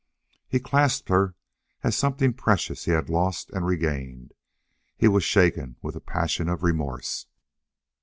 [0.49, 1.35] He clasped her
[1.83, 4.33] as something precious he had lost and regained.
[4.97, 7.27] He was shaken with a passion of remorse.